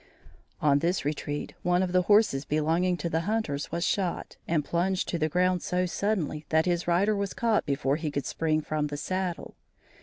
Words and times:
On 0.61 0.79
this 0.79 1.05
retreat, 1.05 1.53
one 1.61 1.83
of 1.83 1.91
the 1.91 2.01
horses 2.01 2.43
belonging 2.43 2.97
to 2.97 3.07
the 3.07 3.19
hunters 3.29 3.71
was 3.71 3.85
shot, 3.85 4.35
and 4.47 4.65
plunged 4.65 5.07
to 5.09 5.19
the 5.19 5.29
ground 5.29 5.61
so 5.61 5.85
suddenly 5.85 6.43
that 6.49 6.65
his 6.65 6.87
rider 6.87 7.15
was 7.15 7.35
caught 7.35 7.67
before 7.67 7.97
he 7.97 8.09
could 8.09 8.25
spring 8.25 8.61
from 8.61 8.87
the 8.87 8.97
saddle. 8.97 9.53